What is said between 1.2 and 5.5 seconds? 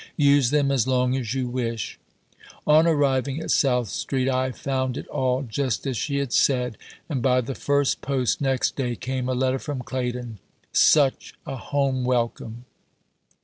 you wish." On arriving at South Street I found it all